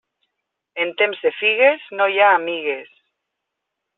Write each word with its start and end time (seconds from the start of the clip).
En 0.85 0.93
temps 1.01 1.19
de 1.25 1.33
figues 1.41 1.85
no 1.99 2.09
hi 2.15 2.19
ha 2.23 2.33
amigues. 2.39 2.91